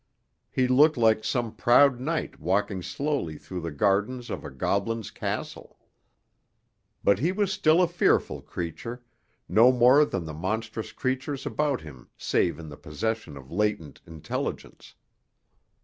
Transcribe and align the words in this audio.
He 0.49 0.67
looked 0.67 0.97
like 0.97 1.23
some 1.23 1.53
proud 1.55 1.99
knight 1.99 2.39
walking 2.39 2.81
slowly 2.81 3.37
through 3.37 3.61
the 3.61 3.69
gardens 3.69 4.31
of 4.31 4.43
a 4.43 4.49
goblin's 4.49 5.11
castle. 5.11 5.77
But 7.03 7.19
he 7.19 7.31
was 7.31 7.53
still 7.53 7.83
a 7.83 7.87
fearful 7.87 8.41
creature, 8.41 9.03
no 9.47 9.71
more 9.71 10.03
than 10.03 10.25
the 10.25 10.33
monstrous 10.33 10.91
creatures 10.91 11.45
about 11.45 11.81
him 11.81 12.09
save 12.17 12.57
in 12.57 12.67
the 12.69 12.77
possession 12.77 13.37
of 13.37 13.51
latent 13.51 14.01
intelligence. 14.07 14.95